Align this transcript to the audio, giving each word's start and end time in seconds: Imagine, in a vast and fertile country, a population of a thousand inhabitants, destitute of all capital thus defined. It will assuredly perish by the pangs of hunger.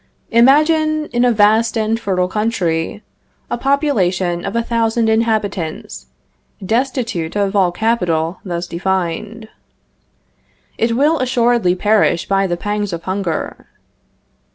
Imagine, 0.31 1.05
in 1.13 1.23
a 1.23 1.31
vast 1.31 1.77
and 1.77 1.99
fertile 1.99 2.27
country, 2.27 3.03
a 3.51 3.57
population 3.59 4.43
of 4.43 4.55
a 4.55 4.63
thousand 4.63 5.09
inhabitants, 5.09 6.07
destitute 6.65 7.35
of 7.35 7.55
all 7.55 7.71
capital 7.71 8.39
thus 8.43 8.65
defined. 8.65 9.47
It 10.75 10.93
will 10.97 11.19
assuredly 11.19 11.75
perish 11.75 12.27
by 12.27 12.47
the 12.47 12.57
pangs 12.57 12.93
of 12.93 13.03
hunger. 13.03 13.67